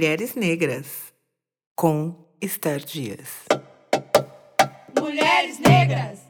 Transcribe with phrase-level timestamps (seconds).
[0.00, 1.12] Mulheres negras,
[1.76, 3.44] com Esther Dias.
[4.98, 6.20] Mulheres negras!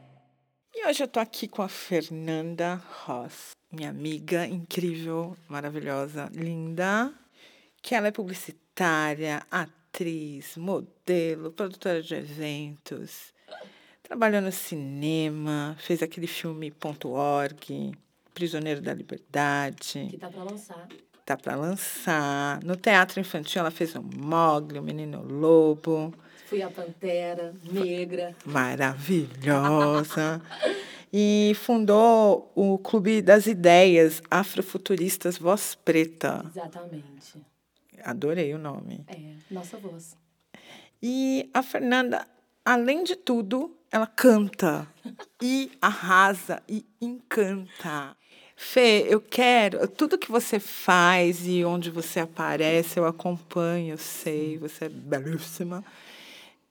[0.75, 7.15] E hoje eu tô aqui com a Fernanda Ross, minha amiga incrível, maravilhosa, linda,
[7.81, 13.33] que ela é publicitária, atriz, modelo, produtora de eventos,
[14.03, 16.75] trabalhou no cinema, fez aquele filme
[17.05, 17.93] .org,
[18.35, 20.09] Prisioneiro da Liberdade.
[20.11, 20.89] Que tá pra lançar.
[21.25, 22.61] Tá para lançar.
[22.65, 26.13] No teatro infantil ela fez o Mogli, o Menino Lobo.
[26.47, 28.35] Fui a Pantera Negra.
[28.45, 30.43] Maravilhosa.
[31.13, 36.45] e fundou o Clube das Ideias Afrofuturistas Voz Preta.
[36.47, 37.41] Exatamente.
[38.03, 39.05] Adorei o nome.
[39.07, 40.17] É, nossa voz.
[41.03, 42.27] E a Fernanda,
[42.65, 44.87] além de tudo, ela canta
[45.43, 48.17] e arrasa e encanta.
[48.63, 49.89] Fê, eu quero.
[49.89, 55.83] Tudo que você faz e onde você aparece, eu acompanho, eu sei, você é belíssima.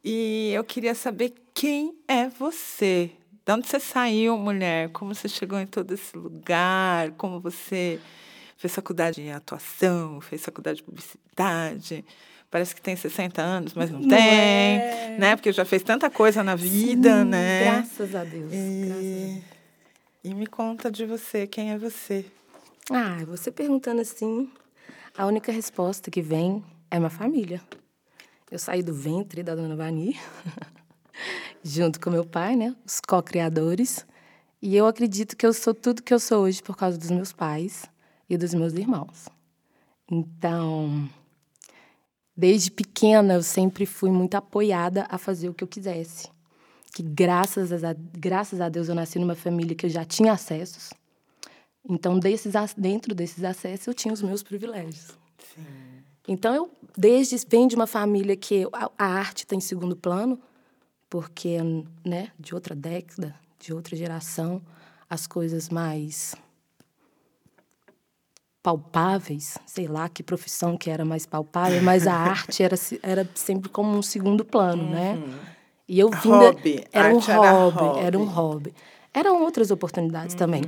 [0.04, 3.10] E eu queria saber quem é você.
[3.44, 4.90] De onde você saiu, mulher?
[4.90, 7.10] Como você chegou em todo esse lugar?
[7.18, 8.00] Como você
[8.56, 12.06] fez faculdade de atuação, fez faculdade de publicidade?
[12.52, 15.16] Parece que tem 60 anos, mas não, não tem, é.
[15.20, 15.36] né?
[15.36, 17.64] Porque já fez tanta coisa na vida, Sim, né?
[17.64, 18.54] Graças a Deus.
[18.54, 18.86] E...
[18.86, 19.59] Graças a Deus.
[20.22, 22.26] E me conta de você, quem é você?
[22.92, 24.52] Ah, você perguntando assim,
[25.18, 26.62] a única resposta que vem
[26.92, 27.62] é minha família.
[28.52, 30.20] Eu saí do ventre da dona Vani,
[31.64, 34.06] junto com meu pai, né, os co-criadores,
[34.62, 37.32] e eu acredito que eu sou tudo que eu sou hoje por causa dos meus
[37.32, 37.86] pais
[38.30, 39.30] e dos meus irmãos.
[40.12, 41.10] Então,
[42.36, 46.28] desde pequena eu sempre fui muito apoiada a fazer o que eu quisesse
[46.90, 50.90] que graças a, graças a Deus eu nasci numa família que eu já tinha acessos.
[51.88, 55.08] Então, desses, dentro desses acessos, eu tinha os meus privilégios.
[55.56, 55.64] Sim.
[56.28, 60.40] Então, eu desde vem de uma família que a, a arte está em segundo plano,
[61.10, 61.58] porque
[62.06, 64.62] né, de outra década, de outra geração,
[65.10, 66.36] as coisas mais
[68.62, 73.70] palpáveis, sei lá que profissão que era mais palpável, mas a arte era, era sempre
[73.70, 75.14] como um segundo plano, né?
[75.14, 75.28] uhum.
[75.28, 75.56] né?
[75.90, 76.86] E eu vim hobby.
[76.94, 78.74] Era, um hobby, era hobby, era um hobby.
[79.12, 80.40] Eram outras oportunidades uhum.
[80.40, 80.62] também.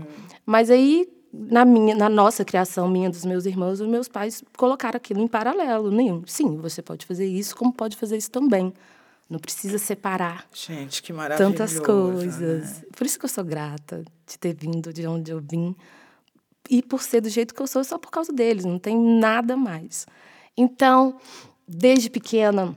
[0.43, 4.97] Mas aí na minha, na nossa criação, minha dos meus irmãos, os meus pais colocaram
[4.97, 5.91] aquilo em paralelo.
[5.91, 6.23] Nenhum.
[6.25, 8.73] Sim, você pode fazer isso, como pode fazer isso também.
[9.29, 10.45] Não precisa separar.
[10.53, 11.53] Gente, que maravilhoso.
[11.53, 12.81] Tantas coisas.
[12.81, 12.87] Né?
[12.97, 15.73] Por isso que eu sou grata de ter vindo de onde eu vim.
[16.69, 18.65] E por ser do jeito que eu sou, só por causa deles.
[18.65, 20.05] Não tem nada mais.
[20.57, 21.15] Então,
[21.65, 22.75] desde pequena,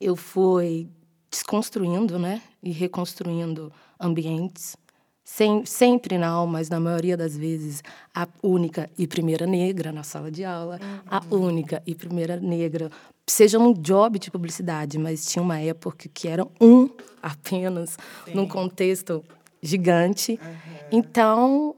[0.00, 0.88] eu fui
[1.30, 4.76] desconstruindo, né, e reconstruindo ambientes,
[5.22, 7.82] sem, sempre não, mas na maioria das vezes
[8.12, 10.98] a única e primeira negra na sala de aula, uhum.
[11.06, 12.90] a única e primeira negra,
[13.28, 16.90] seja um job de publicidade, mas tinha uma época que era um
[17.22, 18.34] apenas, Sim.
[18.34, 19.24] num contexto
[19.62, 20.32] gigante.
[20.42, 20.88] Uhum.
[20.90, 21.76] Então,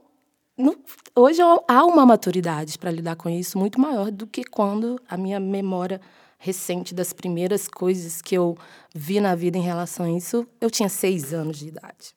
[0.57, 0.75] no,
[1.15, 5.39] hoje há uma maturidade para lidar com isso muito maior do que quando a minha
[5.39, 6.01] memória
[6.43, 8.57] recente das primeiras coisas que eu
[8.93, 12.13] vi na vida em relação a isso, eu tinha seis anos de idade.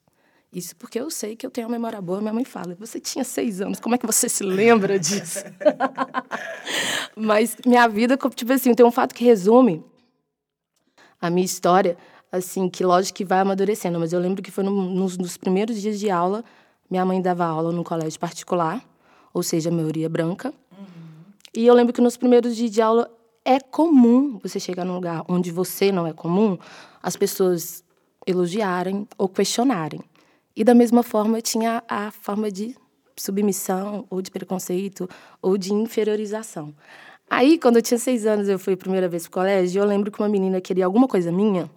[0.53, 2.21] Isso porque eu sei que eu tenho uma memória boa.
[2.21, 5.45] Minha mãe fala: Você tinha seis anos, como é que você se lembra disso?
[7.15, 9.85] Mas minha vida, tipo assim, tem um fato que resume
[11.21, 11.97] a minha história,
[12.33, 14.01] assim, que lógico que vai amadurecendo.
[14.01, 16.45] Mas eu lembro que foi no, nos, nos primeiros dias de aula,
[16.91, 18.85] minha mãe dava aula num colégio particular,
[19.33, 20.53] ou seja, a maioria branca.
[20.73, 20.87] Uhum.
[21.55, 23.16] E eu lembro que nos primeiros dias de aula
[23.47, 26.59] é comum você chegar num lugar onde você não é comum,
[27.01, 27.85] as pessoas
[28.27, 30.01] elogiarem ou questionarem.
[30.57, 32.75] E da mesma forma tinha a forma de
[33.17, 35.09] submissão ou de preconceito
[35.41, 36.75] ou de inferiorização.
[37.31, 39.87] Aí, quando eu tinha seis anos, eu fui a primeira vez para o colégio, eu
[39.87, 41.71] lembro que uma menina queria alguma coisa minha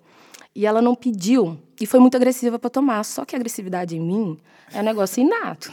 [0.56, 3.04] e ela não pediu e foi muito agressiva para tomar.
[3.06, 4.40] Só que a agressividade em mim
[4.74, 5.72] é um negócio inato.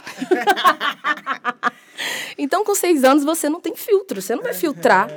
[2.37, 5.09] então, com seis anos, você não tem filtro, você não vai filtrar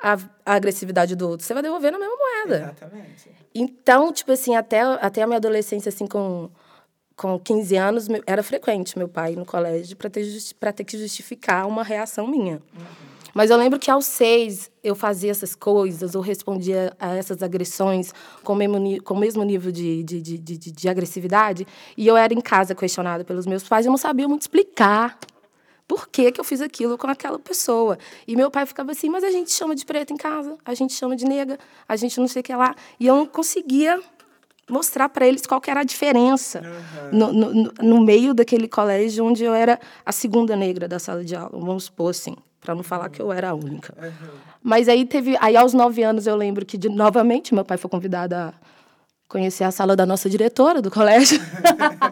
[0.00, 2.56] a, a, agressividade do outro, você vai devolver na mesma moeda.
[2.56, 3.30] Exatamente.
[3.54, 6.50] Então, tipo assim, até, até a minha adolescência, assim, com,
[7.16, 10.24] com 15 anos, era frequente meu pai no colégio para ter,
[10.74, 12.62] ter que justificar uma reação minha.
[12.76, 13.08] Uhum.
[13.34, 18.12] Mas eu lembro que aos seis eu fazia essas coisas, ou respondia a essas agressões
[18.42, 21.66] com o mesmo, com o mesmo nível de, de, de, de, de agressividade.
[21.96, 25.18] E eu era em casa questionada pelos meus pais, eu não sabia muito explicar
[25.88, 27.98] por que, que eu fiz aquilo com aquela pessoa.
[28.26, 30.92] E meu pai ficava assim, mas a gente chama de preta em casa, a gente
[30.92, 31.58] chama de nega,
[31.88, 32.76] a gente não sei o que lá.
[33.00, 33.98] E eu não conseguia
[34.68, 37.18] mostrar para eles qual que era a diferença uhum.
[37.18, 41.34] no, no, no, meio daquele colégio onde eu era a segunda negra da sala de
[41.34, 43.94] aula, vamos supor assim, para não falar que eu era a única.
[44.62, 47.88] Mas aí teve, aí aos nove anos eu lembro que de, novamente meu pai foi
[47.88, 48.52] convidado a
[49.28, 51.38] conhecer a sala da nossa diretora do colégio.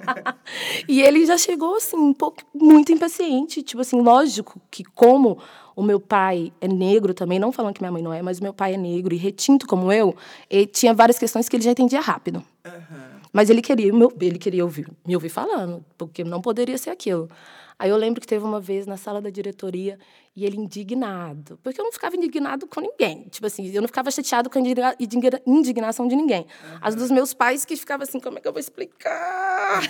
[0.86, 5.38] e ele já chegou assim um pouco muito impaciente, tipo assim, lógico que como
[5.74, 8.42] o meu pai é negro também, não falando que minha mãe não é, mas o
[8.42, 10.14] meu pai é negro e retinto como eu,
[10.48, 12.42] ele tinha várias questões que ele já entendia rápido.
[12.64, 13.16] Uhum.
[13.32, 17.28] Mas ele queria, ele queria ouvir, me ouvir falando, porque não poderia ser aquilo.
[17.78, 19.98] Aí eu lembro que teve uma vez na sala da diretoria
[20.34, 23.24] e ele indignado, porque eu não ficava indignado com ninguém.
[23.28, 24.62] Tipo assim, eu não ficava chateado com a
[25.46, 26.42] indignação de ninguém.
[26.42, 26.78] Uhum.
[26.80, 29.82] As dos meus pais que ficavam assim, como é que eu vou explicar?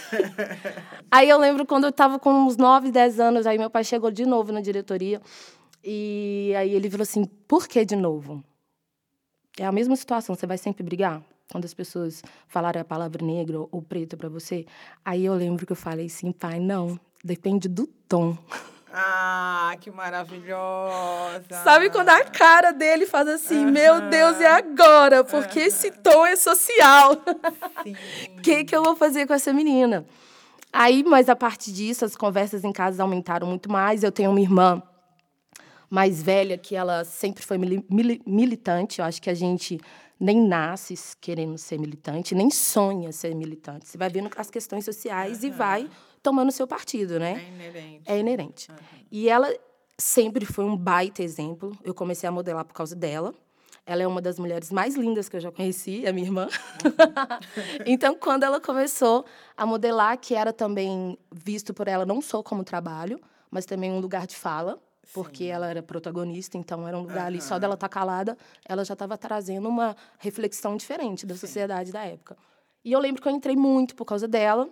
[1.10, 4.10] aí eu lembro quando eu estava com uns 9, 10 anos, aí meu pai chegou
[4.10, 5.20] de novo na diretoria
[5.84, 8.42] e aí ele falou assim, por que de novo?
[9.58, 11.22] É a mesma situação, você vai sempre brigar?
[11.50, 14.66] quando as pessoas falarem a palavra negro ou preto para você.
[15.04, 18.36] Aí eu lembro que eu falei assim, pai, não, depende do tom.
[18.92, 21.62] Ah, que maravilhosa!
[21.62, 23.70] Sabe quando a cara dele faz assim, uhum.
[23.70, 25.22] meu Deus, e agora?
[25.22, 25.66] Porque uhum.
[25.66, 27.12] esse tom é social.
[27.12, 30.06] O que, que eu vou fazer com essa menina?
[30.72, 34.02] Aí, mas a partir disso, as conversas em casa aumentaram muito mais.
[34.02, 34.82] Eu tenho uma irmã
[35.90, 39.00] mais velha que ela sempre foi militante.
[39.00, 39.78] Eu acho que a gente
[40.18, 43.88] nem nasce querendo ser militante, nem sonha ser militante.
[43.88, 45.48] Você vai vendo as questões sociais uhum.
[45.48, 45.90] e vai
[46.26, 47.40] tomando seu partido, né?
[47.40, 48.02] É inerente.
[48.10, 48.68] É inerente.
[48.68, 48.76] Uhum.
[49.12, 49.48] E ela
[49.96, 51.70] sempre foi um baita exemplo.
[51.84, 53.32] Eu comecei a modelar por causa dela.
[53.86, 56.48] Ela é uma das mulheres mais lindas que eu já conheci, é minha irmã.
[57.86, 59.24] então, quando ela começou
[59.56, 64.00] a modelar, que era também visto por ela não só como trabalho, mas também um
[64.00, 64.80] lugar de fala,
[65.14, 65.50] porque Sim.
[65.50, 67.26] ela era protagonista, então era um lugar uhum.
[67.26, 71.40] ali, só dela estar tá calada, ela já estava trazendo uma reflexão diferente da Sim.
[71.42, 72.36] sociedade da época.
[72.84, 74.68] E eu lembro que eu entrei muito por causa dela,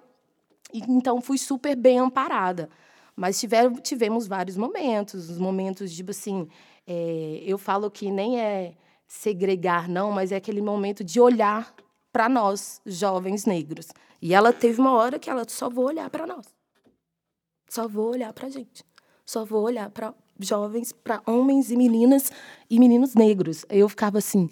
[0.89, 2.69] então fui super bem amparada.
[3.17, 6.49] Mas tiver, tivemos vários momentos, os momentos de, tipo assim,
[6.87, 8.75] é, eu falo que nem é
[9.07, 11.75] segregar, não, mas é aquele momento de olhar
[12.13, 13.89] para nós, jovens negros.
[14.21, 16.47] E ela teve uma hora que ela só vou olhar para nós.
[17.69, 18.85] Só vou olhar para gente.
[19.27, 22.31] Só vou olhar para jovens, para homens e meninas
[22.69, 23.65] e meninos negros.
[23.69, 24.49] Eu ficava assim,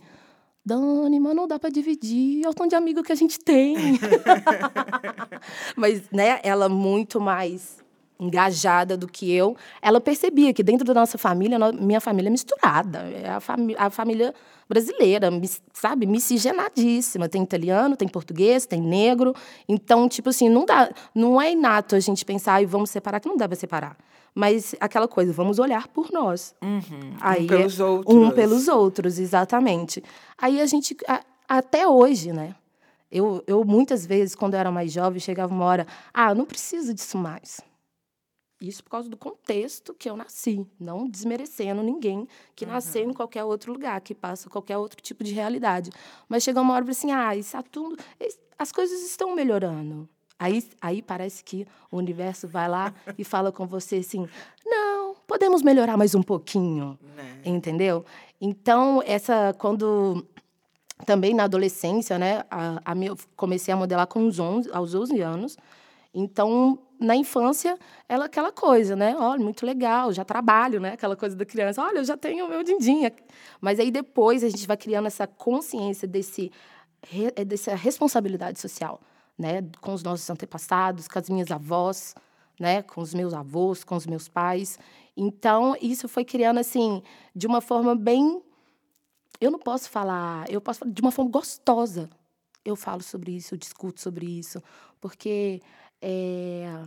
[0.65, 3.75] Dani, mas não dá para dividir, é o tom de amigo que a gente tem.
[5.77, 7.83] mas, né, ela muito mais
[8.21, 12.99] engajada do que eu, ela percebia que dentro da nossa família, minha família é misturada,
[13.01, 14.33] é a, fami a família
[14.69, 15.29] brasileira,
[15.73, 19.35] sabe, miscigenadíssima, tem italiano, tem português, tem negro,
[19.69, 23.29] então, tipo assim, não dá, não é inato a gente pensar e vamos separar, que
[23.29, 23.97] não dá para separar.
[24.35, 26.55] Mas aquela coisa, vamos olhar por nós.
[26.63, 27.17] Uhum.
[27.21, 28.17] Aí um pelos é, outros.
[28.17, 30.03] Um pelos outros, exatamente.
[30.39, 32.55] Aí a gente, a, até hoje, né?
[33.11, 36.95] Eu, eu, muitas vezes, quando eu era mais jovem, chegava uma hora, ah, não preciso
[36.95, 37.61] disso mais.
[38.59, 42.71] Isso por causa do contexto que eu nasci, não desmerecendo ninguém que uhum.
[42.71, 45.91] nasceu em qualquer outro lugar, que passa qualquer outro tipo de realidade.
[46.29, 47.99] Mas chegou uma hora assim, ah, isso tá tudo,
[48.57, 50.09] as coisas estão melhorando.
[50.43, 54.29] Aí, aí parece que o universo vai lá e fala com você assim:
[54.67, 56.99] não, podemos melhorar mais um pouquinho.
[57.17, 57.39] Né?
[57.45, 58.05] Entendeu?
[58.41, 59.55] Então, essa.
[59.57, 60.27] Quando.
[61.07, 62.45] Também na adolescência, né?
[62.51, 65.57] A, a minha, comecei a modelar com os 11, aos 11 anos.
[66.15, 67.77] Então, na infância,
[68.09, 69.17] ela aquela coisa, né?
[69.19, 70.93] Olha, muito legal, já trabalho, né?
[70.93, 73.11] Aquela coisa da criança, olha, eu já tenho o meu din-din.
[73.61, 76.51] Mas aí depois a gente vai criando essa consciência desse
[77.47, 79.01] dessa responsabilidade social
[79.39, 82.15] né, com os nossos antepassados, com as minhas avós,
[82.59, 84.79] né, com os meus avós, com os meus pais.
[85.17, 87.03] Então, isso foi criando assim,
[87.35, 88.43] de uma forma bem
[89.43, 92.09] eu não posso falar, eu posso falar de uma forma gostosa.
[92.65, 94.63] Eu falo sobre isso, eu discuto sobre isso,
[95.01, 95.61] porque
[96.01, 96.85] é,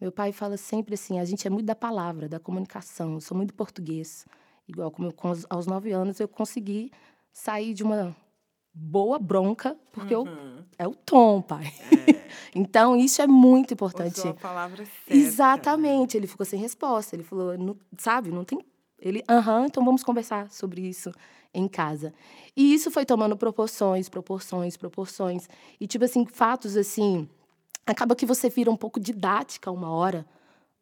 [0.00, 3.14] meu pai fala sempre assim: a gente é muito da palavra, da comunicação.
[3.14, 4.26] Eu sou muito português.
[4.66, 5.14] Igual como eu,
[5.48, 6.90] aos nove anos eu consegui
[7.32, 8.16] sair de uma
[8.78, 10.26] boa bronca, porque uhum.
[10.26, 11.72] eu, é o tom, pai.
[11.90, 12.26] É.
[12.54, 14.18] então, isso é muito importante.
[14.18, 15.14] Usou a palavra certa.
[15.14, 16.16] Exatamente.
[16.16, 17.16] Ele ficou sem resposta.
[17.16, 18.58] Ele falou, não, sabe, não tem...
[18.98, 21.10] Ele, aham, então vamos conversar sobre isso
[21.54, 22.12] em casa.
[22.54, 25.48] E isso foi tomando proporções, proporções, proporções.
[25.80, 27.26] E, tipo assim, fatos assim...
[27.86, 30.26] Acaba que você vira um pouco didática uma hora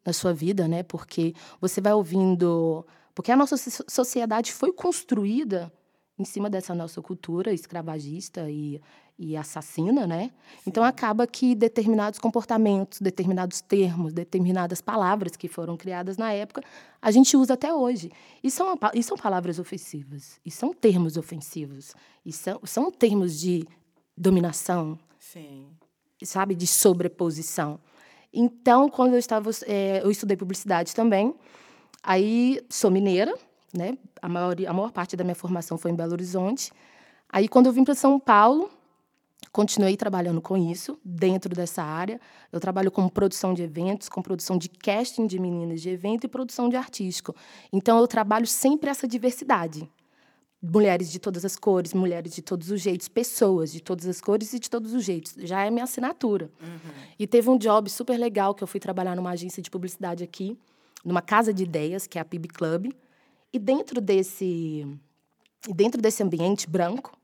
[0.03, 0.83] na sua vida, né?
[0.83, 2.85] Porque você vai ouvindo...
[3.13, 3.55] Porque a nossa
[3.87, 5.71] sociedade foi construída
[6.17, 8.81] em cima dessa nossa cultura escravagista e,
[9.19, 10.31] e assassina, né?
[10.57, 10.63] Sim.
[10.67, 16.61] Então acaba que determinados comportamentos, determinados termos, determinadas palavras que foram criadas na época,
[17.01, 18.11] a gente usa até hoje.
[18.43, 21.93] E são, e são palavras ofensivas, e são termos ofensivos,
[22.25, 23.67] e são, são termos de
[24.17, 25.67] dominação, Sim.
[26.23, 27.79] sabe, de sobreposição.
[28.33, 31.33] Então, quando eu estava, é, eu estudei publicidade também.
[32.03, 33.33] Aí sou mineira,
[33.75, 33.97] né?
[34.21, 36.71] A maior, a maior parte da minha formação foi em Belo Horizonte.
[37.29, 38.69] Aí quando eu vim para São Paulo,
[39.51, 42.19] continuei trabalhando com isso dentro dessa área.
[42.51, 46.27] Eu trabalho com produção de eventos, com produção de casting de meninas de evento e
[46.27, 47.35] produção de artístico.
[47.71, 49.89] Então eu trabalho sempre essa diversidade.
[50.61, 54.51] Mulheres de todas as cores, mulheres de todos os jeitos, pessoas de todas as cores
[54.53, 55.35] e de todos os jeitos.
[55.37, 56.49] Já é minha assinatura.
[56.59, 56.91] Uhum.
[57.19, 60.57] E teve um job super legal que eu fui trabalhar numa agência de publicidade aqui,
[61.03, 62.91] numa casa de ideias, que é a PIB Club.
[63.55, 64.85] E dentro desse,
[65.73, 67.17] dentro desse ambiente branco,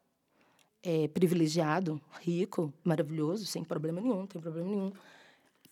[0.82, 4.94] é, privilegiado, rico, maravilhoso, sem problema nenhum, tem problema nenhum,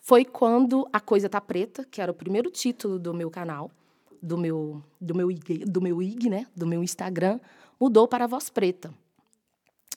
[0.02, 3.72] foi quando A Coisa Tá Preta, que era o primeiro título do meu canal,
[4.22, 7.40] do meu, do meu, IG, do meu IG, né, do meu Instagram,
[7.80, 8.94] mudou para a Voz Preta.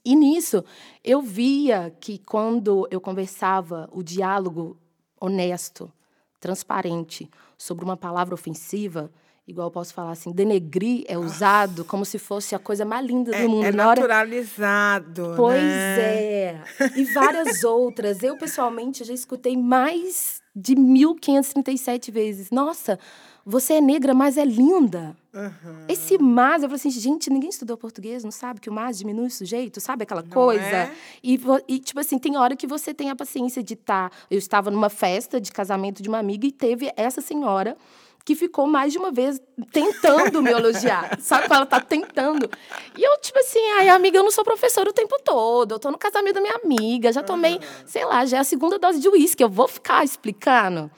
[0.04, 0.64] E nisso,
[1.02, 4.76] eu via que quando eu conversava o diálogo
[5.20, 5.92] honesto,
[6.38, 7.28] transparente,
[7.58, 9.10] sobre uma palavra ofensiva,
[9.46, 13.32] igual eu posso falar assim, denegrir é usado como se fosse a coisa mais linda
[13.32, 13.64] do é, mundo.
[13.64, 15.24] É naturalizado.
[15.24, 15.36] Hora...
[15.36, 16.00] Pois né?
[16.00, 16.62] é.
[16.96, 18.22] E várias outras.
[18.22, 22.50] Eu, pessoalmente, já escutei mais de 1.537 vezes.
[22.50, 22.98] Nossa,
[23.44, 25.16] você é negra, mas é linda.
[25.34, 25.86] Uhum.
[25.88, 29.26] Esse mas, eu falei assim, gente, ninguém estudou português, não sabe que o mas diminui
[29.26, 30.62] o sujeito, sabe aquela não coisa?
[30.62, 30.94] É?
[31.22, 34.10] E, e, tipo assim, tem hora que você tem a paciência de estar.
[34.10, 37.76] Tá, eu estava numa festa de casamento de uma amiga e teve essa senhora
[38.24, 39.40] que ficou mais de uma vez
[39.72, 41.18] tentando me elogiar.
[41.20, 42.48] Sabe quando ela tá tentando?
[42.96, 45.72] E eu, tipo assim, ai, amiga, eu não sou professora o tempo todo.
[45.72, 48.78] Eu tô no casamento da minha amiga, já tomei, sei lá, já é a segunda
[48.78, 50.90] dose de uísque, eu vou ficar explicando.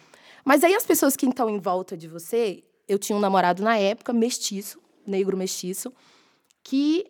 [0.44, 3.76] Mas aí as pessoas que estão em volta de você, eu tinha um namorado na
[3.78, 5.92] época, mestiço, negro mestiço,
[6.62, 7.06] que,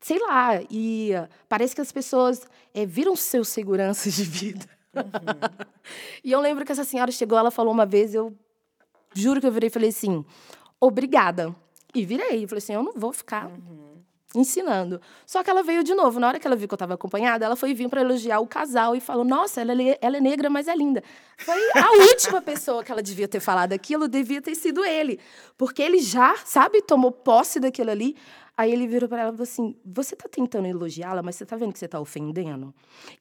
[0.00, 1.12] sei lá, e
[1.48, 2.42] parece que as pessoas
[2.74, 4.66] é, viram seus seguranças de vida.
[4.94, 5.02] Uhum.
[6.22, 8.36] e eu lembro que essa senhora chegou, ela falou uma vez, eu
[9.14, 10.24] Juro que eu virei e falei assim,
[10.80, 11.54] obrigada.
[11.94, 12.46] E virei.
[12.46, 14.02] Falei assim, eu não vou ficar uhum.
[14.34, 15.00] ensinando.
[15.24, 16.18] Só que ela veio de novo.
[16.18, 18.46] Na hora que ela viu que eu estava acompanhada, ela foi vir para elogiar o
[18.46, 21.02] casal e falou: Nossa, ela é, ela é negra, mas é linda.
[21.38, 25.20] Foi a última pessoa que ela devia ter falado aquilo, devia ter sido ele.
[25.56, 28.16] Porque ele já, sabe, tomou posse daquilo ali.
[28.56, 31.56] Aí ele virou para ela e falou assim: Você está tentando elogiá-la, mas você está
[31.56, 32.72] vendo que você está ofendendo?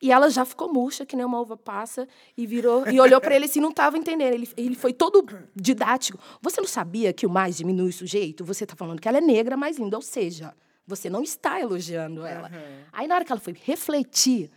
[0.01, 3.35] E ela já ficou murcha, que nem uma uva passa, e virou e olhou para
[3.35, 4.33] ele assim, não estava entendendo.
[4.33, 5.25] Ele, ele foi todo
[5.55, 6.19] didático.
[6.41, 8.45] Você não sabia que o mais diminui o sujeito?
[8.45, 9.95] Você está falando que ela é negra, mais linda.
[9.95, 10.53] Ou seja,
[10.85, 12.49] você não está elogiando ela.
[12.49, 12.83] Uhum.
[12.91, 14.51] Aí, na hora que ela foi refletir,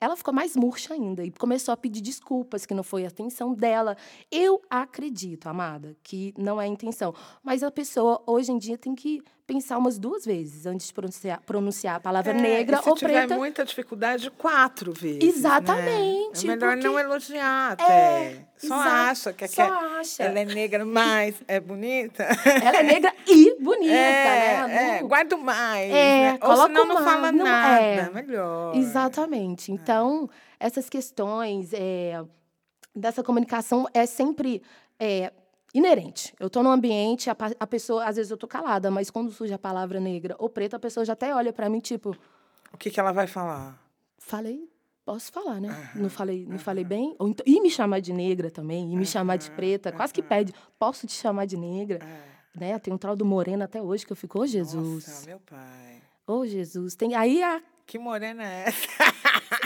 [0.00, 3.52] ela ficou mais murcha ainda e começou a pedir desculpas, que não foi a intenção
[3.52, 3.96] dela.
[4.30, 7.14] Eu acredito, amada, que não é a intenção.
[7.42, 11.42] Mas a pessoa, hoje em dia, tem que pensar umas duas vezes antes de pronunciar,
[11.44, 13.20] pronunciar a palavra é, negra ou preta.
[13.20, 15.36] Se tiver muita dificuldade, quatro vezes.
[15.36, 16.46] Exatamente.
[16.46, 16.52] Né?
[16.52, 17.84] É melhor não elogiar até.
[17.84, 20.22] É, só acha que, só que acha.
[20.22, 22.24] ela é negra, mas é bonita.
[22.62, 24.98] Ela é negra e bonita, é, né?
[24.98, 25.90] É, guarda mais.
[25.90, 26.38] É, né?
[26.42, 27.80] Ou senão não fala não, nada.
[27.80, 28.10] É.
[28.10, 28.76] Melhor.
[28.76, 29.72] Exatamente.
[29.72, 32.22] Então, essas questões é,
[32.94, 34.62] dessa comunicação é sempre
[34.98, 35.32] é,
[35.72, 36.34] inerente.
[36.38, 39.54] Eu estou num ambiente, a, a, pessoa, às vezes eu estou calada, mas quando surge
[39.54, 42.16] a palavra negra ou preta, a pessoa já até olha para mim, tipo.
[42.72, 43.78] O que, que ela vai falar?
[44.18, 44.68] Falei,
[45.04, 45.90] posso falar, né?
[45.94, 47.14] Não falei, não falei bem?
[47.18, 50.22] Ou então, e me chamar de negra também, e me chamar de preta, quase que
[50.22, 51.98] pede, posso te chamar de negra?
[52.02, 52.58] É.
[52.58, 52.78] Né?
[52.78, 55.06] Tem um tal do moreno até hoje que eu fico, ô oh, Jesus.
[55.06, 56.02] Nossa, meu pai.
[56.26, 56.94] Ô oh, Jesus.
[56.94, 58.86] Tem, aí a que morena é essa?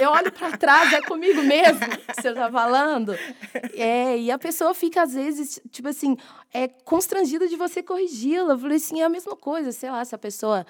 [0.00, 3.14] Eu olho para trás, é comigo mesmo que você está falando.
[3.74, 6.16] É, e a pessoa fica, às vezes, tipo assim,
[6.50, 8.54] é constrangida de você corrigi-la.
[8.54, 10.64] Eu falei assim, é a mesma coisa, sei lá, se a pessoa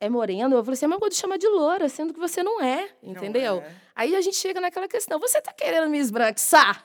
[0.00, 2.42] é morena, eu falei assim, é uma coisa de chamar de loura, sendo que você
[2.42, 3.56] não é, entendeu?
[3.56, 3.74] Não é.
[3.94, 6.82] Aí a gente chega naquela questão, você está querendo me esbranquiçar?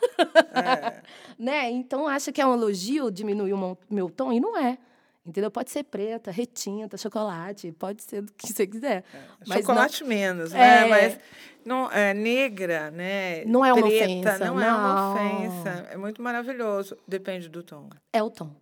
[0.53, 1.01] É.
[1.39, 1.69] né?
[1.69, 4.33] Então, acha que é um elogio diminuir o meu tom?
[4.33, 4.77] E não é.
[5.25, 5.49] Entendeu?
[5.49, 9.03] Pode ser preta, retinta, chocolate, pode ser do que você quiser.
[9.11, 10.85] É, mas chocolate não, menos, né?
[10.85, 11.19] É, mas
[11.65, 13.43] não, é, negra, né?
[13.45, 14.45] Não é uma preta, ofensa.
[14.45, 15.69] Não, não, é uma ofensa.
[15.89, 16.95] É muito maravilhoso.
[17.07, 17.89] Depende do tom.
[18.13, 18.55] É o tom.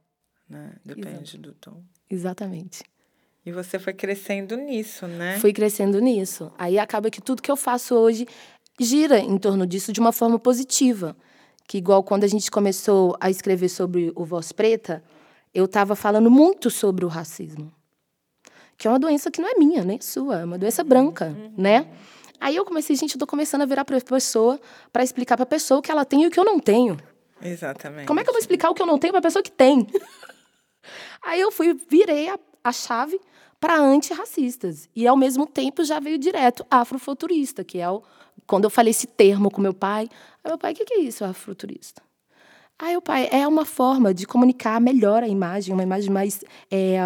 [0.47, 0.73] Né?
[0.85, 1.37] Depende Exato.
[1.39, 1.83] do tom.
[2.09, 2.83] Exatamente.
[3.45, 5.37] E você foi crescendo nisso, né?
[5.39, 6.51] Fui crescendo nisso.
[6.57, 8.25] Aí acaba que tudo que eu faço hoje
[8.79, 11.15] gira em torno disso de uma forma positiva.
[11.67, 15.03] Que igual quando a gente começou a escrever sobre o Voz Preta,
[15.53, 17.71] eu estava falando muito sobre o racismo.
[18.77, 21.53] Que é uma doença que não é minha, nem sua, é uma doença branca, uhum.
[21.57, 21.87] né?
[22.39, 24.59] Aí eu comecei, gente, eu tô começando a virar para pessoa
[24.91, 26.97] para explicar para a pessoa o que ela tem e o que eu não tenho.
[27.41, 28.07] Exatamente.
[28.07, 29.51] Como é que eu vou explicar o que eu não tenho para a pessoa que
[29.51, 29.87] tem?
[31.21, 33.19] Aí eu fui, virei a, a chave
[33.63, 34.89] para antirracistas.
[34.93, 38.03] E, ao mesmo tempo, já veio direto afrofuturista, que é o,
[38.45, 40.09] quando eu falei esse termo com meu pai.
[40.43, 42.01] Aí meu pai, o que, que é isso, afrofuturista?
[42.77, 46.99] Ah, o pai é uma forma de comunicar melhor a imagem, uma imagem mais é,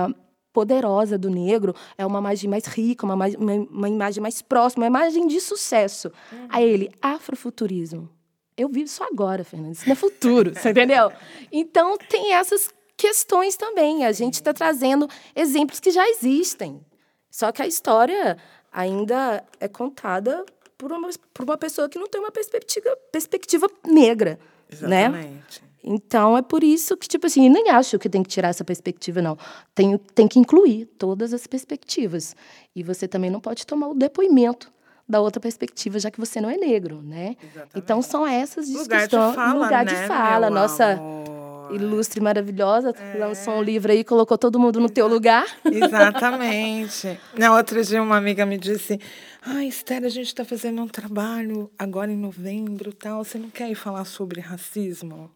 [0.52, 4.88] poderosa do negro, é uma imagem mais rica, uma, uma, uma imagem mais próxima, uma
[4.88, 6.12] imagem de sucesso.
[6.32, 6.48] Uhum.
[6.50, 8.10] Aí ele, afrofuturismo.
[8.58, 9.74] Eu vivo isso agora, Fernanda.
[9.74, 11.12] Isso não é futuro, você entendeu?
[11.52, 14.06] Então, tem essas questões também.
[14.06, 16.82] A gente está trazendo exemplos que já existem.
[17.30, 18.38] Só que a história
[18.72, 20.44] ainda é contada
[20.78, 24.40] por uma, por uma pessoa que não tem uma perspectiva, perspectiva negra,
[24.82, 25.06] né?
[25.06, 25.62] Exatamente.
[25.62, 25.68] né?
[25.90, 29.22] Então, é por isso que, tipo assim, nem acho que tem que tirar essa perspectiva,
[29.22, 29.38] não.
[29.74, 32.36] Tem, tem que incluir todas as perspectivas.
[32.76, 34.70] E você também não pode tomar o depoimento
[35.08, 37.38] da outra perspectiva, já que você não é negro, né?
[37.42, 37.72] Exatamente.
[37.78, 39.04] Então, são essas discussões.
[39.04, 40.50] Lugar de fala, lugar de né, fala.
[40.50, 41.37] Nossa amor.
[41.72, 43.18] Ilustre, maravilhosa, é.
[43.18, 45.46] lançou um livro aí, colocou todo mundo no teu lugar.
[45.66, 47.20] Exatamente.
[47.38, 49.00] Na outra dia, uma amiga me disse...
[49.42, 53.24] Ah, Esther, a gente está fazendo um trabalho agora em novembro tal.
[53.24, 55.32] Você não quer ir falar sobre racismo?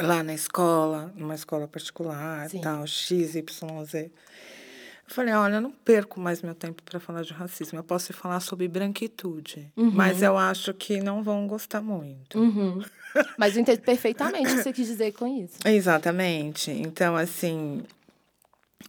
[0.00, 2.60] lá na escola, numa escola particular, Sim.
[2.60, 4.10] tal, X, Y, Z.
[5.12, 7.78] Eu falei, olha, eu não perco mais meu tempo para falar de racismo.
[7.78, 9.90] Eu posso falar sobre branquitude, uhum.
[9.92, 12.38] mas eu acho que não vão gostar muito.
[12.38, 12.82] Uhum.
[13.36, 15.58] Mas eu entendo perfeitamente o que você quis dizer com isso.
[15.66, 16.70] Exatamente.
[16.70, 17.82] Então, assim,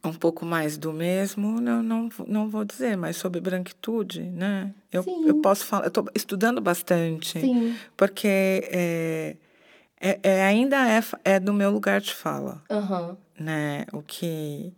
[0.01, 4.74] um pouco mais do mesmo, não, não, não vou dizer, mas sobre branquitude, né?
[4.89, 7.75] Eu, eu posso falar, eu estou estudando bastante, Sim.
[7.98, 8.27] porque
[8.72, 9.36] é,
[10.00, 12.63] é, é, ainda é, é do meu lugar de fala.
[12.70, 13.18] Uhum.
[13.38, 13.86] Né?
[13.92, 14.74] O que,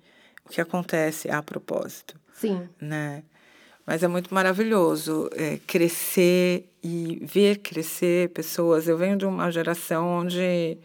[0.46, 2.20] o que acontece a propósito.
[2.34, 2.70] Sim.
[2.80, 3.24] Né?
[3.86, 8.88] Mas é muito maravilhoso é, crescer e ver crescer pessoas.
[8.88, 10.78] Eu venho de uma geração onde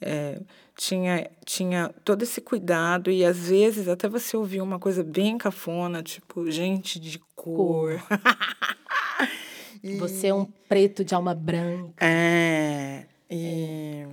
[0.00, 0.40] é,
[0.76, 6.02] tinha, tinha todo esse cuidado e às vezes até você ouvir uma coisa bem cafona,
[6.02, 8.00] tipo gente de cor.
[8.00, 8.02] cor.
[9.82, 9.96] e...
[9.96, 12.04] Você é um preto de alma branca.
[12.04, 13.04] É.
[13.30, 14.06] E,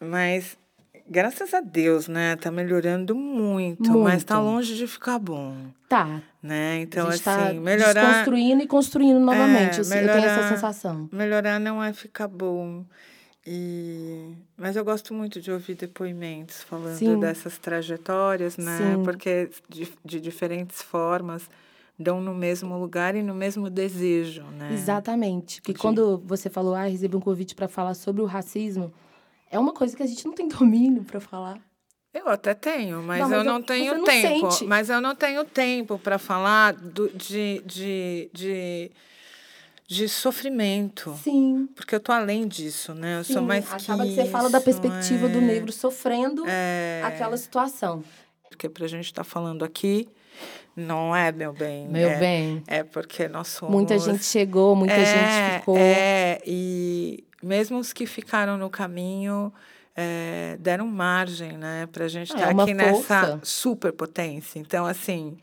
[0.00, 0.56] mas
[1.08, 2.36] graças a Deus, né?
[2.36, 5.54] Tá melhorando muito, muito, mas tá longe de ficar bom.
[5.88, 6.22] Tá.
[6.42, 6.80] Né?
[6.80, 8.16] Então, assim, tá melhorar.
[8.16, 9.78] Construindo e construindo novamente.
[9.78, 11.08] É, assim, melhorar, eu tenho essa sensação.
[11.12, 12.84] Melhorar não é ficar bom.
[13.46, 14.32] E...
[14.56, 17.20] Mas eu gosto muito de ouvir depoimentos falando Sim.
[17.20, 18.78] dessas trajetórias, né?
[18.78, 19.02] Sim.
[19.02, 21.48] Porque de, de diferentes formas
[21.98, 24.70] dão no mesmo lugar e no mesmo desejo, né?
[24.72, 25.60] Exatamente.
[25.60, 25.78] Porque de...
[25.78, 28.92] quando você falou, ah, recebi um convite para falar sobre o racismo,
[29.54, 31.58] é uma coisa que a gente não tem domínio para falar.
[32.12, 34.50] Eu até tenho, mas, não, mas eu não tenho não tempo.
[34.50, 34.64] Sente.
[34.66, 38.90] Mas eu não tenho tempo para falar do, de, de, de,
[39.88, 41.18] de sofrimento.
[41.22, 41.68] Sim.
[41.74, 43.18] Porque eu tô além disso, né?
[43.18, 45.28] Eu Sim, sou mais acaba que, que você fala da perspectiva é...
[45.28, 47.02] do negro sofrendo é...
[47.04, 48.04] aquela situação.
[48.48, 50.08] Porque para a gente estar tá falando aqui,
[50.76, 51.88] não é, meu bem.
[51.88, 52.62] Meu é, bem.
[52.68, 53.74] É porque nós somos.
[53.74, 55.76] Muita gente chegou, muita é, gente ficou.
[55.76, 59.52] É, e mesmo os que ficaram no caminho
[59.94, 63.20] é, deram margem, né, para a gente estar é, tá aqui força.
[63.20, 64.58] nessa superpotência.
[64.58, 65.36] Então, assim,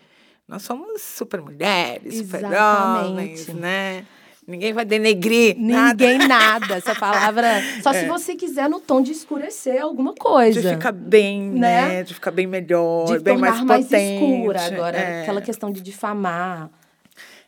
[0.48, 4.06] nós somos super mulheres, super homens, né?
[4.46, 5.56] Ninguém vai denegrir.
[5.56, 6.60] Ninguém nada.
[6.60, 6.76] nada.
[6.76, 7.62] Essa palavra.
[7.82, 8.02] Só é.
[8.02, 10.62] se você quiser no tom de escurecer alguma coisa.
[10.62, 11.88] De ficar bem, né?
[11.88, 12.04] né?
[12.04, 13.92] De ficar bem melhor, de bem mais potente.
[13.92, 14.98] mais escura agora.
[14.98, 15.22] É.
[15.22, 16.70] Aquela questão de difamar.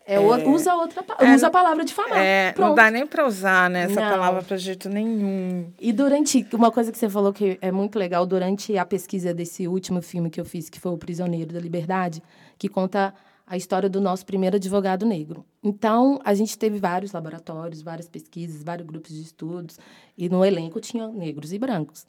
[0.06, 2.18] É, é, usa outra é, usa a palavra difamar.
[2.18, 4.10] É, não dá nem para usar né, essa não.
[4.10, 5.72] palavra para jeito nenhum.
[5.80, 9.68] E durante uma coisa que você falou que é muito legal durante a pesquisa desse
[9.68, 12.22] último filme que eu fiz, que foi o Prisioneiro da Liberdade,
[12.58, 13.14] que conta
[13.46, 15.46] a história do nosso primeiro advogado negro.
[15.62, 19.78] Então, a gente teve vários laboratórios, várias pesquisas, vários grupos de estudos,
[20.18, 22.06] e no elenco tinha negros e brancos.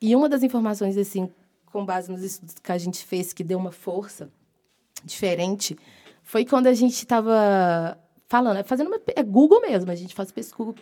[0.00, 1.30] E uma das informações, assim,
[1.66, 4.28] com base nos estudos que a gente fez, que deu uma força
[5.04, 5.76] diferente,
[6.22, 10.32] foi quando a gente estava falando, fazendo uma, é Google mesmo, a gente faz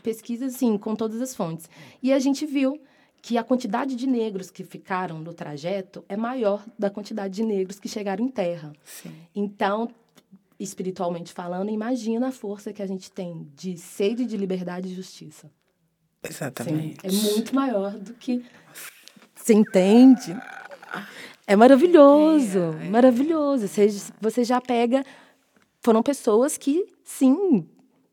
[0.03, 1.69] pesquisa, assim, com todas as fontes.
[2.03, 2.81] E a gente viu
[3.23, 7.79] que a quantidade de negros que ficaram no trajeto é maior da quantidade de negros
[7.79, 8.73] que chegaram em terra.
[8.85, 9.13] Sim.
[9.35, 9.91] Então,
[10.59, 15.51] espiritualmente falando, imagina a força que a gente tem de sede de liberdade e justiça.
[16.23, 17.11] Exatamente.
[17.11, 18.45] Sim, é muito maior do que.
[19.35, 20.37] Você entende?
[21.47, 22.91] É maravilhoso, é, é.
[22.91, 23.67] maravilhoso.
[23.67, 23.89] Você,
[24.21, 25.05] você já pega.
[25.81, 27.67] Foram pessoas que, sim,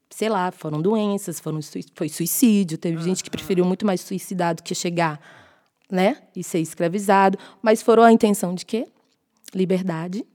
[0.09, 1.59] sei lá, foram doenças, foram,
[1.93, 2.77] foi suicídio.
[2.77, 3.03] Teve uhum.
[3.03, 5.19] gente que preferiu muito mais suicidar do que chegar,
[5.91, 6.21] né?
[6.35, 7.37] E ser escravizado.
[7.61, 8.87] Mas foram a intenção de quê?
[9.53, 10.25] Liberdade.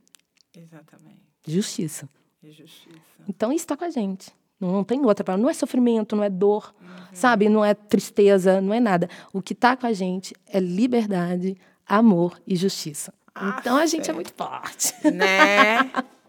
[0.55, 1.21] Exatamente.
[1.47, 2.07] Justiça.
[2.43, 2.99] E justiça.
[3.27, 4.31] Então, isso está com a gente.
[4.59, 5.41] Não tem outra palavra.
[5.41, 6.87] Não é sofrimento, não é dor, uhum.
[7.11, 7.49] sabe?
[7.49, 9.09] Não é tristeza, não é nada.
[9.33, 13.13] O que está com a gente é liberdade, amor e justiça.
[13.33, 14.93] Ah, então, a gente é muito forte.
[15.09, 15.91] Né?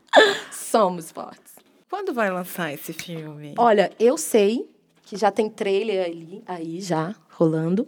[0.50, 1.55] Somos fortes.
[1.88, 3.55] Quando vai lançar esse filme?
[3.57, 4.68] Olha, eu sei
[5.03, 7.87] que já tem trailer ali, aí já rolando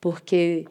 [0.00, 0.66] porque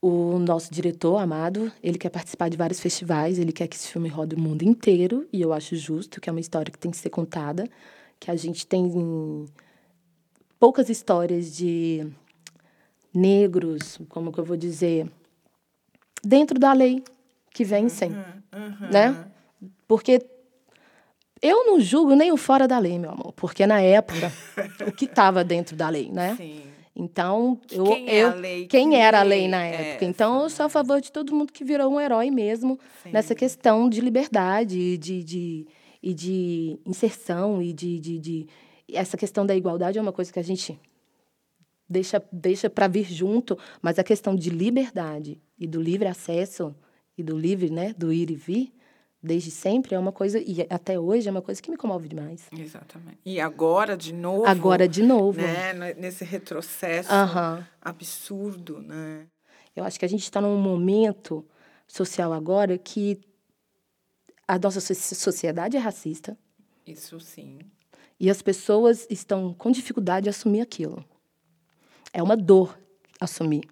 [0.00, 4.08] o nosso diretor, Amado, ele quer participar de vários festivais, ele quer que esse filme
[4.08, 6.96] rode o mundo inteiro, e eu acho justo, que é uma história que tem que
[6.96, 7.68] ser contada,
[8.20, 8.92] que a gente tem
[10.60, 12.06] poucas histórias de
[13.12, 15.10] negros, como que eu vou dizer,
[16.22, 17.02] dentro da lei,
[17.50, 18.90] que vencem, uhum, uhum.
[18.92, 19.30] né?
[19.86, 20.24] Porque
[21.42, 24.32] eu não julgo nem o fora da lei, meu amor, porque na época
[24.86, 26.34] o que estava dentro da lei, né?
[26.36, 26.62] Sim.
[26.96, 30.04] Então, eu, quem, eu, é lei, quem era a lei na é, época?
[30.04, 33.10] É, então, eu sou a favor de todo mundo que virou um herói mesmo sim.
[33.10, 35.66] nessa questão de liberdade, de, de,
[36.00, 38.46] e de inserção e de, de, de.
[38.92, 40.78] Essa questão da igualdade é uma coisa que a gente
[41.88, 46.74] deixa, deixa para vir junto, mas a questão de liberdade e do livre acesso
[47.18, 48.72] e do livre, né, do ir e vir,
[49.24, 52.46] desde sempre é uma coisa e até hoje é uma coisa que me comove demais.
[52.52, 53.18] Exatamente.
[53.24, 54.44] E agora de novo.
[54.44, 55.40] Agora de novo.
[55.40, 57.08] Né, nesse retrocesso
[57.80, 59.26] absurdo, né?
[59.74, 61.44] Eu acho que a gente está num momento
[61.88, 63.18] social agora que
[64.46, 66.36] a nossa sociedade é racista.
[66.86, 67.60] Isso sim.
[68.20, 71.02] E as pessoas estão com dificuldade de assumir aquilo.
[72.12, 72.78] É uma dor
[73.18, 73.64] assumir.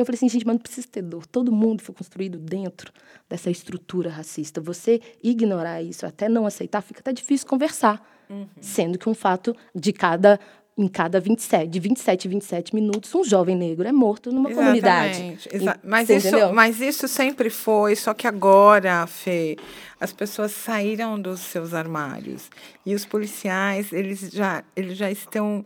[0.00, 1.26] Eu falei assim, gente, mas não precisa ter dor.
[1.26, 2.92] Todo mundo foi construído dentro
[3.28, 4.60] dessa estrutura racista.
[4.60, 8.04] Você ignorar isso, até não aceitar, fica até difícil conversar.
[8.28, 8.46] Uhum.
[8.60, 10.38] Sendo que um fato de cada
[10.80, 14.80] em cada 27, de 27 a 27 minutos, um jovem negro é morto numa Exatamente.
[14.80, 15.38] comunidade.
[15.52, 19.58] Exa mas, isso, mas isso sempre foi, só que agora, Fê,
[20.00, 22.48] as pessoas saíram dos seus armários.
[22.86, 25.64] E os policiais, eles já, eles já estão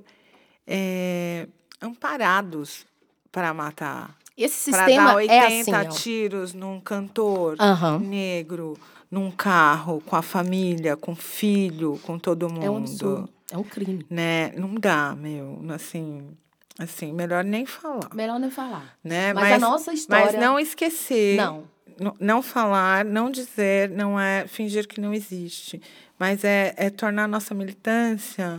[0.66, 1.46] é,
[1.80, 2.84] amparados
[3.30, 4.16] para matar.
[4.36, 7.98] Esse sistema dar 80 é assim, tiros num cantor uhum.
[8.00, 8.76] negro,
[9.10, 12.64] num carro, com a família, com o filho, com todo mundo.
[12.64, 13.28] É um absurdo.
[13.50, 14.04] É um crime.
[14.10, 14.50] Né?
[14.56, 15.60] Não dá, meu.
[15.70, 16.36] Assim,
[16.78, 18.12] assim, melhor nem falar.
[18.12, 18.96] Melhor nem falar.
[19.04, 19.32] Né?
[19.32, 20.26] Mas, mas a nossa história...
[20.26, 21.36] Mas não esquecer.
[21.36, 21.72] Não.
[22.00, 25.80] Não, não falar, não dizer, não é fingir que não existe.
[26.18, 28.58] Mas é, é tornar a nossa militância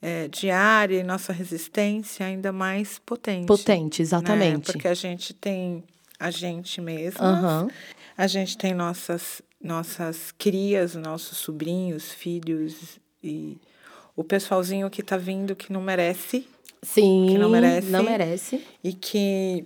[0.00, 3.46] é, diária e nossa resistência ainda mais potente.
[3.46, 4.68] Potente, exatamente.
[4.68, 4.72] Né?
[4.72, 5.82] Porque a gente tem
[6.18, 7.70] a gente mesma, uhum.
[8.16, 13.56] a gente tem nossas, nossas crias, nossos sobrinhos, filhos e
[14.16, 16.46] o pessoalzinho que está vindo que não merece.
[16.82, 17.88] Sim, que não merece.
[17.88, 18.64] Não merece.
[18.82, 19.64] E que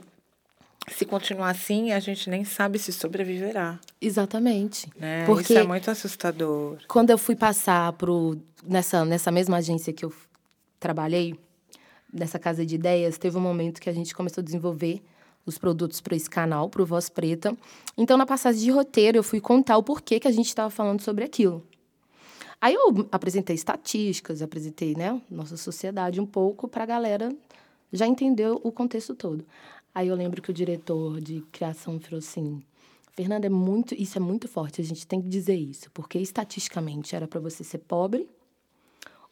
[0.89, 3.79] se continuar assim, a gente nem sabe se sobreviverá.
[4.01, 4.91] Exatamente.
[4.99, 5.25] Né?
[5.25, 6.79] Porque Isso é muito assustador.
[6.89, 10.13] Quando eu fui passar pro, nessa, nessa mesma agência que eu
[10.81, 11.39] trabalhei,
[12.13, 15.03] nessa casa de ideias, teve um momento que a gente começou a desenvolver
[15.47, 17.57] os produtos para esse canal, para o Voz Preta.
[17.97, 21.01] Então, na passagem de roteiro, eu fui contar o porquê que a gente estava falando
[21.01, 21.67] sobre aquilo.
[22.61, 27.35] Aí eu apresentei estatísticas, apresentei, né, nossa sociedade um pouco para a galera
[27.93, 29.45] já entender o contexto todo.
[29.95, 32.63] Aí eu lembro que o diretor de criação falou assim:
[33.13, 37.15] Fernanda, é muito, isso é muito forte, a gente tem que dizer isso, porque estatisticamente
[37.15, 38.29] era para você ser pobre,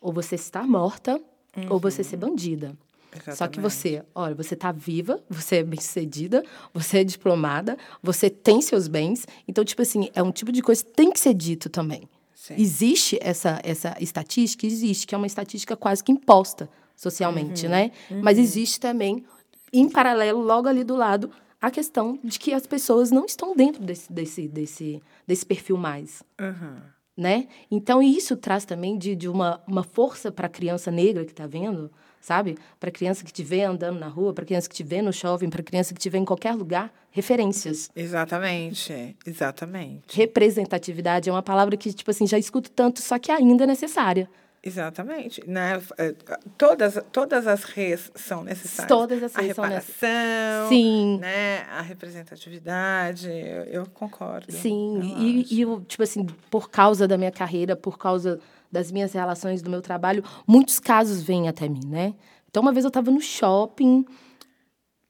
[0.00, 1.20] ou você estar morta,
[1.56, 1.66] uhum.
[1.70, 2.76] ou você ser bandida.
[3.12, 3.38] Exatamente.
[3.38, 8.62] Só que você, olha, você está viva, você é bem-sucedida, você é diplomada, você tem
[8.62, 9.26] seus bens.
[9.48, 12.08] Então, tipo assim, é um tipo de coisa que tem que ser dito também.
[12.34, 12.54] Sim.
[12.56, 14.64] Existe essa, essa estatística?
[14.64, 17.72] Existe, que é uma estatística quase que imposta socialmente, uhum.
[17.72, 17.90] né?
[18.10, 18.20] Uhum.
[18.22, 19.24] Mas existe também
[19.72, 21.30] em paralelo, logo ali do lado,
[21.61, 26.22] a questão de que as pessoas não estão dentro desse, desse, desse, desse perfil mais.
[26.40, 26.76] Uhum.
[27.16, 27.48] Né?
[27.70, 31.46] Então, isso traz também de, de uma, uma força para a criança negra que está
[31.46, 32.56] vendo, sabe?
[32.78, 35.02] Para a criança que te vê andando na rua, para a criança que te vê
[35.02, 37.90] no shopping, para a criança que te vê em qualquer lugar, referências.
[37.94, 40.16] Exatamente, exatamente.
[40.16, 44.30] Representatividade é uma palavra que, tipo assim, já escuto tanto, só que ainda é necessária.
[44.62, 45.42] Exatamente.
[45.48, 45.80] Né?
[45.96, 46.14] É,
[46.58, 48.88] todas, todas as reis são necessárias.
[48.88, 50.68] Todas as reis são necessárias.
[50.68, 51.18] Sim.
[51.18, 51.60] Né?
[51.70, 54.52] A representatividade, eu, eu concordo.
[54.52, 55.00] Sim.
[55.02, 58.38] E, e, tipo assim, por causa da minha carreira, por causa
[58.70, 62.14] das minhas relações, do meu trabalho, muitos casos vêm até mim, né?
[62.48, 64.04] Então, uma vez eu estava no shopping,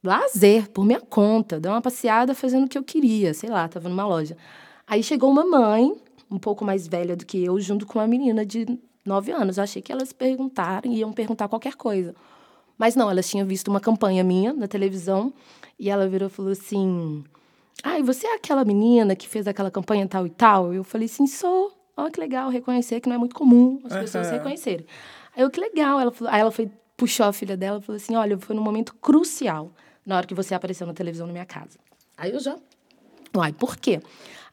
[0.02, 3.88] lazer, por minha conta, dei uma passeada fazendo o que eu queria, sei lá, estava
[3.88, 4.36] numa loja.
[4.86, 5.92] Aí chegou uma mãe,
[6.30, 8.66] um pouco mais velha do que eu, junto com uma menina de
[9.10, 9.58] nove anos.
[9.58, 12.14] Eu achei que elas perguntaram, iam perguntar qualquer coisa.
[12.78, 15.32] Mas não, elas tinham visto uma campanha minha na televisão
[15.78, 17.22] e ela virou e falou assim:
[17.82, 20.72] Ai, ah, você é aquela menina que fez aquela campanha tal e tal?
[20.72, 21.72] Eu falei: Sim, sou.
[21.96, 24.00] Olha que legal reconhecer, que não é muito comum as uhum.
[24.00, 24.86] pessoas reconhecerem.
[25.36, 26.00] Aí eu, que legal.
[26.00, 28.62] Ela falou, aí ela foi, puxou a filha dela e falou assim: Olha, foi num
[28.62, 29.72] momento crucial
[30.06, 31.78] na hora que você apareceu na televisão na minha casa.
[32.16, 32.56] Aí eu já.
[33.36, 34.00] Uai, por quê?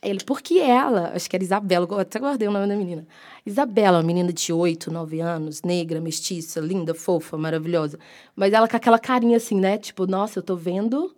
[0.02, 3.08] Aí ele, porque ela, acho que era Isabela, eu até guardei o nome da menina.
[3.46, 7.98] Isabela, uma menina de 8, 9 anos, negra, mestiça, linda, fofa, maravilhosa.
[8.36, 9.78] Mas ela com aquela carinha assim, né?
[9.78, 11.16] Tipo, nossa, eu tô vendo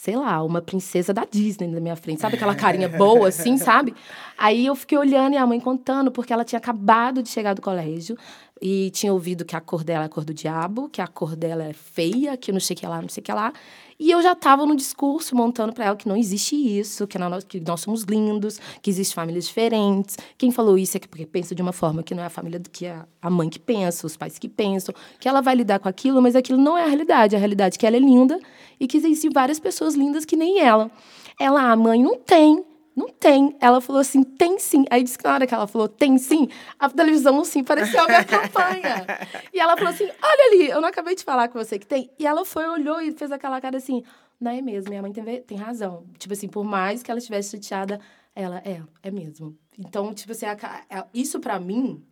[0.00, 2.22] sei lá, uma princesa da Disney na minha frente.
[2.22, 3.94] Sabe aquela carinha boa, assim, sabe?
[4.38, 7.60] Aí eu fiquei olhando e a mãe contando, porque ela tinha acabado de chegar do
[7.60, 8.16] colégio
[8.60, 11.34] e tinha ouvido que a cor dela é a cor do diabo, que a cor
[11.34, 13.52] dela é feia, que não sei o que lá, não sei o que lá.
[13.98, 17.44] E eu já estava no discurso montando para ela que não existe isso, que nós,
[17.44, 20.16] que nós somos lindos, que existem famílias diferentes.
[20.38, 22.86] Quem falou isso é porque pensa de uma forma que não é a família que
[22.86, 26.20] é a mãe que pensa, os pais que pensam, que ela vai lidar com aquilo,
[26.22, 27.36] mas aquilo não é a realidade.
[27.36, 28.38] A realidade é que ela é linda
[28.78, 30.90] e que existem várias pessoas lindas que nem ela.
[31.38, 32.64] Ela, a mãe, não tem.
[33.00, 33.56] Não tem.
[33.58, 34.84] Ela falou assim, tem sim.
[34.90, 38.06] Aí disse que na hora que ela falou, tem sim, a televisão assim pareceu a
[38.06, 39.06] minha campanha.
[39.54, 42.10] E ela falou assim, olha ali, eu não acabei de falar com você que tem.
[42.18, 44.04] E ela foi, olhou e fez aquela cara assim,
[44.38, 46.04] não é mesmo, minha mãe tem, tem razão.
[46.18, 47.98] Tipo assim, por mais que ela estivesse chateada,
[48.34, 49.56] ela, é, é mesmo.
[49.78, 50.56] Então, tipo assim, a,
[50.90, 52.04] a, isso para mim,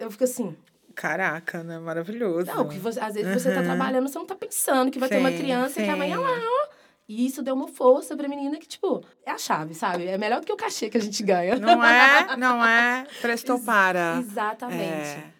[0.00, 0.56] eu fico assim,
[0.94, 1.78] Caraca, né?
[1.78, 2.46] Maravilhoso.
[2.46, 3.38] Não, que você, às vezes uhum.
[3.38, 5.84] você tá trabalhando, você não tá pensando que vai sim, ter uma criança sim.
[5.84, 6.74] que amanhã lá, ó.
[7.08, 10.06] E isso deu uma força pra menina que, tipo, é a chave, sabe?
[10.06, 11.56] É melhor do que o cachê que a gente ganha.
[11.56, 12.34] Não é?
[12.36, 13.06] Não é?
[13.20, 14.18] Prestou Ex para.
[14.18, 14.82] Exatamente.
[14.82, 15.32] É.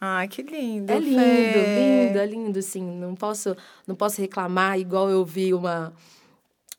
[0.00, 0.90] Ai, que lindo.
[0.90, 2.06] É lindo, Fê.
[2.06, 2.82] lindo, é lindo, sim.
[2.82, 5.92] Não posso, não posso reclamar, igual eu vi uma,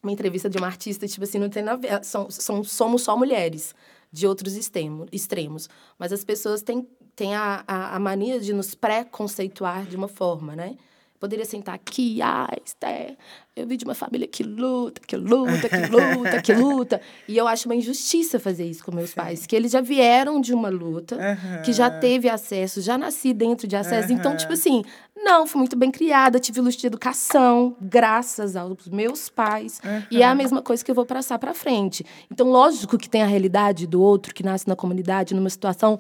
[0.02, 2.06] uma entrevista de uma artista, tipo assim, não tem nada a ver.
[2.06, 3.76] São, são, somos só mulheres
[4.12, 5.70] de outros extremos, extremos.
[6.00, 10.56] Mas as pessoas têm tem a, a, a mania de nos pré-conceituar de uma forma,
[10.56, 10.76] né?
[11.22, 13.16] Poderia sentar aqui, ah, Esther,
[13.56, 17.02] eu vim de uma família que luta, que luta, que luta, que luta.
[17.30, 19.18] E eu acho uma injustiça fazer isso com meus Sim.
[19.18, 21.62] pais, que eles já vieram de uma luta, uhum.
[21.62, 24.12] que já teve acesso, já nasci dentro de acesso.
[24.12, 24.18] Uhum.
[24.18, 24.82] Então, tipo assim,
[25.16, 29.80] não, fui muito bem criada, tive luxo de educação, graças aos meus pais.
[29.86, 30.04] Uhum.
[30.10, 32.04] E é a mesma coisa que eu vou passar para frente.
[32.32, 36.00] Então, lógico que tem a realidade do outro que nasce na comunidade, numa situação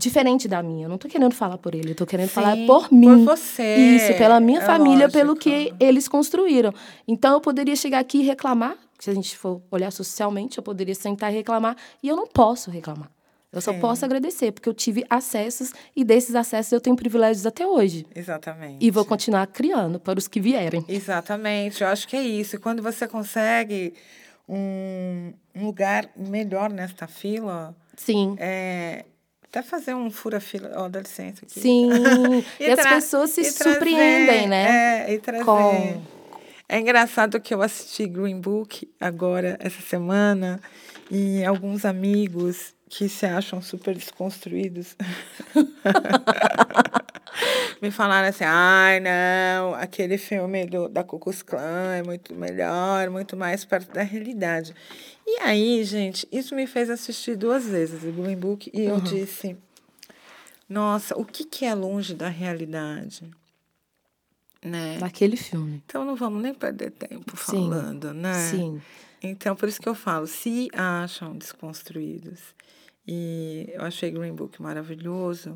[0.00, 0.86] diferente da minha.
[0.86, 3.24] Eu não tô querendo falar por ele, eu tô querendo Sim, falar por mim.
[3.24, 3.76] Por você.
[3.76, 5.12] Isso, pela minha é família, lógico.
[5.12, 6.72] pelo que eles construíram.
[7.06, 10.94] Então eu poderia chegar aqui e reclamar, se a gente for olhar socialmente, eu poderia
[10.94, 13.10] sentar e reclamar, e eu não posso reclamar.
[13.52, 13.80] Eu só Sim.
[13.80, 18.06] posso agradecer, porque eu tive acessos e desses acessos eu tenho privilégios até hoje.
[18.14, 18.76] Exatamente.
[18.80, 20.84] E vou continuar criando para os que vierem.
[20.88, 21.82] Exatamente.
[21.82, 22.54] Eu acho que é isso.
[22.54, 23.92] E quando você consegue
[24.48, 27.74] um, um lugar melhor nesta fila.
[27.96, 28.36] Sim.
[28.38, 29.04] É,
[29.50, 31.58] até fazer um fura-fila, ó, oh, dá licença aqui.
[31.58, 31.90] Sim,
[32.60, 35.06] e, e as pessoas se surpreendem, né?
[35.08, 35.44] É, e trazer.
[35.44, 36.00] Com...
[36.68, 40.60] É engraçado que eu assisti Green Book agora, essa semana,
[41.10, 44.96] e alguns amigos que se acham super desconstruídos
[47.80, 53.08] me falaram assim, ai, não, aquele filme do, da Ku Klux Klan é muito melhor,
[53.08, 54.74] muito mais perto da realidade.
[55.26, 58.96] E aí, gente, isso me fez assistir duas vezes o Green Book e uhum.
[58.96, 59.56] eu disse:
[60.68, 63.30] nossa, o que, que é longe da realidade?
[64.62, 64.98] Né?
[64.98, 65.82] Daquele filme.
[65.86, 68.14] Então não vamos nem perder tempo falando, Sim.
[68.14, 68.34] né?
[68.34, 68.82] Sim.
[69.22, 72.40] Então, por isso que eu falo, se acham desconstruídos.
[73.12, 75.52] E eu achei Green Book maravilhoso.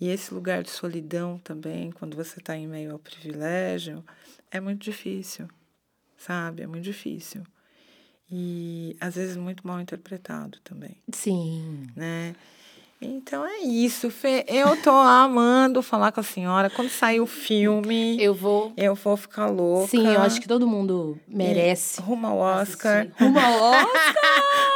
[0.00, 4.02] E esse lugar de solidão também, quando você está em meio ao privilégio,
[4.50, 5.46] é muito difícil,
[6.16, 6.62] sabe?
[6.62, 7.44] É muito difícil
[8.30, 10.96] e às vezes muito mal interpretado também.
[11.12, 11.86] Sim.
[11.94, 12.34] Né?
[13.06, 14.44] Então é isso, Fê.
[14.48, 16.70] Eu tô amando falar com a senhora.
[16.70, 18.72] Quando sair o filme, eu vou.
[18.76, 19.88] Eu vou ficar louca.
[19.88, 22.00] Sim, eu acho que todo mundo merece.
[22.00, 23.02] E rumo ao Oscar.
[23.02, 23.24] Assistir.
[23.24, 24.14] Rumo ao Oscar!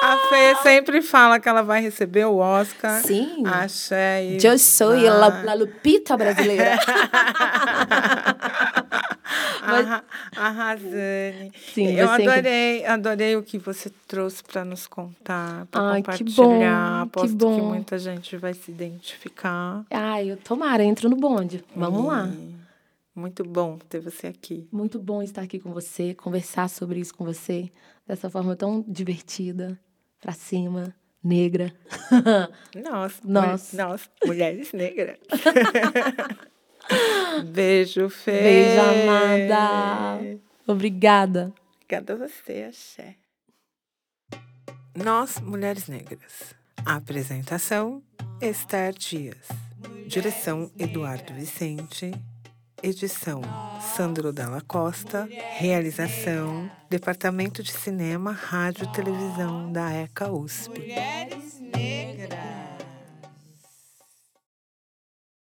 [0.03, 3.03] a Fê sempre fala que ela vai receber o Oscar.
[3.03, 3.43] Sim.
[3.47, 4.39] Achei.
[4.43, 6.79] Eu sou a Lupita brasileira.
[9.73, 10.03] Mas...
[10.37, 11.53] Arrasane.
[11.73, 16.25] Sim, eu adorei, adorei o que você trouxe para nos contar, para compartilhar.
[16.25, 16.65] Que bom,
[17.03, 17.57] Aposto que, bom.
[17.57, 19.85] que muita gente vai se identificar.
[19.91, 21.65] Ai, eu tomara, entro no bonde.
[21.75, 22.29] Vamos lá.
[23.15, 24.69] Muito bom ter você aqui.
[24.71, 27.71] Muito bom estar aqui com você, conversar sobre isso com você,
[28.07, 29.79] dessa forma tão divertida,
[30.21, 31.73] para cima, negra.
[32.89, 33.73] Nossa, Nós.
[33.73, 35.19] Nós, mulheres negras.
[37.53, 38.43] Beijo, Fê.
[38.43, 40.39] Beijo, amada.
[40.67, 41.53] Obrigada.
[41.77, 43.17] Obrigada a você, Axé.
[44.95, 46.55] Nós, Mulheres Negras.
[46.85, 48.03] Apresentação:
[48.41, 49.49] Esther Dias.
[50.07, 52.13] Direção: Eduardo Vicente.
[52.83, 53.41] Edição:
[53.97, 55.29] Sandro Dalla Costa.
[55.57, 60.93] Realização: Departamento de Cinema, Rádio e Televisão da ECA USP.